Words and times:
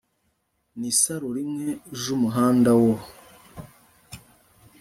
n 0.79 0.81
isaro 0.91 1.27
rimwe 1.37 1.67
j 2.01 2.03
Umuhanda 2.17 2.71
wo 2.81 2.93